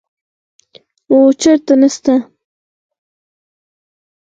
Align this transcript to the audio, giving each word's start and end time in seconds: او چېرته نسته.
او 1.11 1.17
چېرته 1.41 1.73
نسته. 1.81 2.13